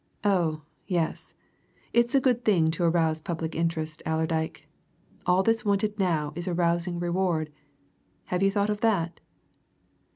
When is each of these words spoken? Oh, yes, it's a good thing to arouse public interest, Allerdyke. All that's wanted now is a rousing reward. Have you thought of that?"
Oh, 0.23 0.63
yes, 0.87 1.35
it's 1.93 2.15
a 2.15 2.19
good 2.19 2.43
thing 2.43 2.71
to 2.71 2.83
arouse 2.83 3.21
public 3.21 3.53
interest, 3.53 4.01
Allerdyke. 4.03 4.67
All 5.27 5.43
that's 5.43 5.63
wanted 5.63 5.99
now 5.99 6.33
is 6.35 6.47
a 6.47 6.55
rousing 6.55 6.97
reward. 6.97 7.51
Have 8.33 8.41
you 8.41 8.49
thought 8.49 8.71
of 8.71 8.79
that?" 8.81 9.19